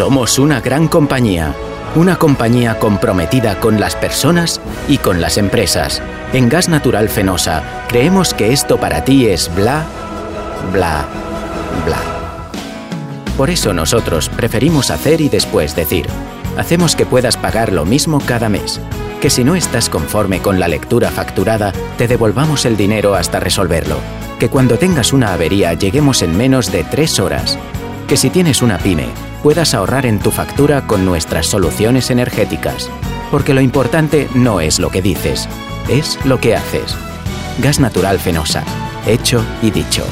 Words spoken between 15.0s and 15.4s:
y